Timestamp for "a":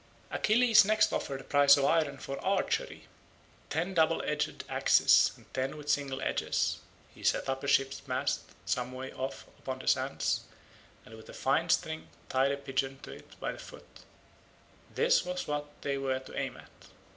1.41-1.43, 7.63-7.67, 11.29-11.33, 12.51-12.57